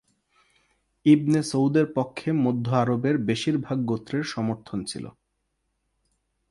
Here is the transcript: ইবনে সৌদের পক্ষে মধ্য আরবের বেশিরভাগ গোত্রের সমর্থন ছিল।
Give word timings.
ইবনে 1.05 1.39
সৌদের 1.43 1.85
পক্ষে 1.95 2.29
মধ্য 2.43 2.65
আরবের 2.73 3.15
বেশিরভাগ 3.27 3.77
গোত্রের 3.85 4.23
সমর্থন 4.23 4.79
ছিল। 4.83 5.05